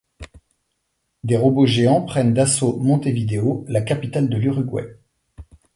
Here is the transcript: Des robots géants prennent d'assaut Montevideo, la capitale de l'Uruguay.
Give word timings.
Des 1.23 1.37
robots 1.37 1.67
géants 1.67 2.01
prennent 2.01 2.33
d'assaut 2.33 2.75
Montevideo, 2.79 3.65
la 3.67 3.81
capitale 3.81 4.29
de 4.29 4.37
l'Uruguay. 4.37 4.97